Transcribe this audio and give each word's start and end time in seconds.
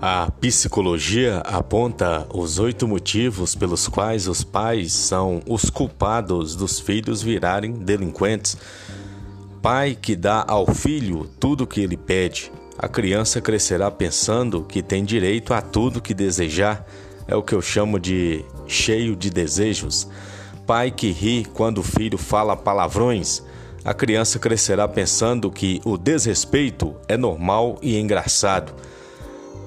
A 0.00 0.30
psicologia 0.30 1.38
aponta 1.38 2.24
os 2.32 2.60
oito 2.60 2.86
motivos 2.86 3.56
pelos 3.56 3.88
quais 3.88 4.28
os 4.28 4.44
pais 4.44 4.92
são 4.92 5.42
os 5.44 5.70
culpados 5.70 6.54
dos 6.54 6.78
filhos 6.78 7.20
virarem 7.20 7.72
delinquentes. 7.72 8.56
Pai 9.60 9.98
que 10.00 10.14
dá 10.14 10.44
ao 10.46 10.72
filho 10.72 11.28
tudo 11.40 11.64
o 11.64 11.66
que 11.66 11.80
ele 11.80 11.96
pede. 11.96 12.52
A 12.78 12.86
criança 12.86 13.40
crescerá 13.40 13.90
pensando 13.90 14.62
que 14.62 14.84
tem 14.84 15.04
direito 15.04 15.52
a 15.52 15.60
tudo 15.60 16.00
que 16.00 16.14
desejar. 16.14 16.86
É 17.26 17.34
o 17.34 17.42
que 17.42 17.56
eu 17.56 17.60
chamo 17.60 17.98
de 17.98 18.44
cheio 18.68 19.16
de 19.16 19.30
desejos. 19.30 20.08
Pai 20.64 20.92
que 20.92 21.10
ri 21.10 21.44
quando 21.52 21.78
o 21.78 21.82
filho 21.82 22.16
fala 22.16 22.56
palavrões. 22.56 23.42
A 23.84 23.92
criança 23.92 24.38
crescerá 24.38 24.86
pensando 24.86 25.50
que 25.50 25.80
o 25.84 25.98
desrespeito 25.98 26.94
é 27.08 27.16
normal 27.16 27.80
e 27.82 27.98
engraçado 27.98 28.72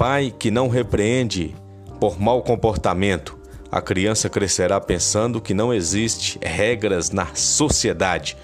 pai 0.01 0.33
que 0.35 0.49
não 0.49 0.67
repreende 0.67 1.53
por 1.99 2.19
mau 2.19 2.41
comportamento, 2.41 3.37
a 3.71 3.79
criança 3.79 4.31
crescerá 4.31 4.81
pensando 4.81 5.39
que 5.39 5.53
não 5.53 5.71
existe 5.71 6.39
regras 6.41 7.11
na 7.11 7.35
sociedade. 7.35 8.35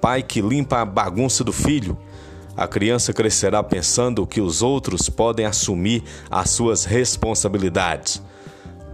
Pai 0.00 0.22
que 0.22 0.40
limpa 0.40 0.82
a 0.82 0.84
bagunça 0.84 1.42
do 1.42 1.52
filho, 1.52 1.98
a 2.56 2.68
criança 2.68 3.12
crescerá 3.12 3.60
pensando 3.60 4.24
que 4.24 4.40
os 4.40 4.62
outros 4.62 5.08
podem 5.08 5.44
assumir 5.44 6.04
as 6.30 6.50
suas 6.50 6.84
responsabilidades. 6.84 8.22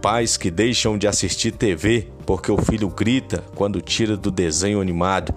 Pais 0.01 0.37
que 0.37 0.49
deixam 0.49 0.97
de 0.97 1.07
assistir 1.07 1.51
TV 1.51 2.07
porque 2.25 2.51
o 2.51 2.57
filho 2.57 2.89
grita 2.89 3.43
quando 3.53 3.79
tira 3.79 4.17
do 4.17 4.31
desenho 4.31 4.81
animado. 4.81 5.35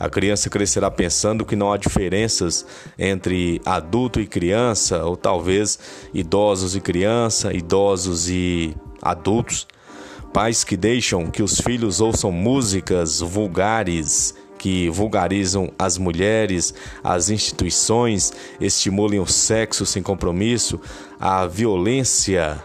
A 0.00 0.08
criança 0.08 0.48
crescerá 0.48 0.90
pensando 0.90 1.44
que 1.44 1.54
não 1.54 1.70
há 1.70 1.76
diferenças 1.76 2.64
entre 2.98 3.60
adulto 3.66 4.18
e 4.18 4.26
criança, 4.26 5.04
ou 5.04 5.14
talvez 5.14 5.78
idosos 6.14 6.74
e 6.74 6.80
criança, 6.80 7.52
idosos 7.52 8.26
e 8.30 8.74
adultos. 9.02 9.68
Pais 10.32 10.64
que 10.64 10.74
deixam 10.74 11.26
que 11.26 11.42
os 11.42 11.60
filhos 11.60 12.00
ouçam 12.00 12.32
músicas 12.32 13.20
vulgares 13.20 14.34
que 14.58 14.88
vulgarizam 14.90 15.70
as 15.78 15.98
mulheres, 15.98 16.72
as 17.04 17.30
instituições, 17.30 18.32
estimulem 18.60 19.20
o 19.20 19.26
sexo 19.26 19.84
sem 19.84 20.02
compromisso, 20.02 20.80
a 21.18 21.46
violência. 21.46 22.62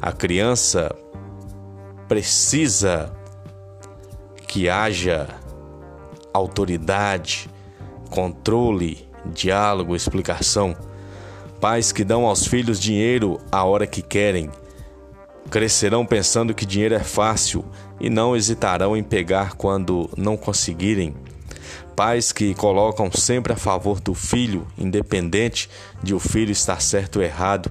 A 0.00 0.12
criança 0.12 0.94
precisa 2.08 3.12
que 4.46 4.68
haja 4.68 5.28
autoridade, 6.32 7.48
controle, 8.10 9.08
diálogo, 9.26 9.96
explicação. 9.96 10.76
Pais 11.60 11.92
que 11.92 12.04
dão 12.04 12.26
aos 12.26 12.46
filhos 12.46 12.80
dinheiro 12.80 13.38
a 13.52 13.64
hora 13.64 13.86
que 13.86 14.02
querem. 14.02 14.50
Crescerão 15.50 16.06
pensando 16.06 16.54
que 16.54 16.64
dinheiro 16.64 16.94
é 16.94 17.00
fácil 17.00 17.64
e 18.00 18.08
não 18.08 18.36
hesitarão 18.36 18.96
em 18.96 19.02
pegar 19.02 19.54
quando 19.54 20.08
não 20.16 20.36
conseguirem. 20.36 21.14
Pais 21.94 22.32
que 22.32 22.54
colocam 22.54 23.10
sempre 23.12 23.52
a 23.52 23.56
favor 23.56 24.00
do 24.00 24.14
filho, 24.14 24.66
independente 24.78 25.68
de 26.02 26.14
o 26.14 26.18
filho 26.18 26.50
estar 26.50 26.80
certo 26.80 27.16
ou 27.16 27.22
errado. 27.22 27.70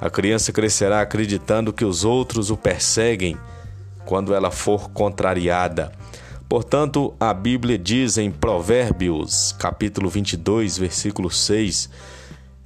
A 0.00 0.08
criança 0.08 0.52
crescerá 0.52 1.02
acreditando 1.02 1.72
que 1.72 1.84
os 1.84 2.04
outros 2.04 2.50
o 2.50 2.56
perseguem 2.56 3.36
quando 4.06 4.34
ela 4.34 4.50
for 4.50 4.90
contrariada. 4.90 5.92
Portanto, 6.52 7.14
a 7.18 7.32
Bíblia 7.32 7.78
diz 7.78 8.18
em 8.18 8.30
Provérbios, 8.30 9.52
capítulo 9.52 10.10
22, 10.10 10.76
versículo 10.76 11.30
6: 11.30 11.88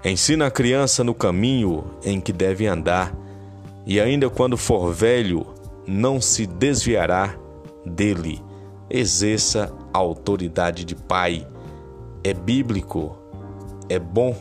Ensina 0.05 0.49
a 0.49 0.51
criança 0.51 1.05
no 1.05 1.15
caminho 1.15 1.85
em 2.03 2.21
que 2.21 2.33
deve 2.33 2.67
andar, 2.67 3.15
e 3.87 4.01
ainda 4.01 4.29
quando 4.29 4.57
for 4.57 4.93
velho, 4.93 5.47
não 5.87 6.21
se 6.21 6.49
desviará 6.49 7.37
dele. 7.87 8.43
Exerça 8.91 9.73
a 9.95 9.99
autoridade 9.99 10.85
de 10.85 10.97
pai. 10.97 11.47
É 12.25 12.35
bíblico, 12.35 13.17
é 13.89 14.01
bom 14.01 14.35